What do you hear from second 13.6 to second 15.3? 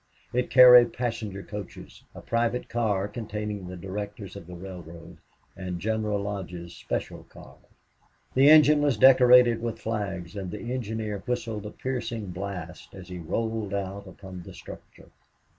out upon the structure.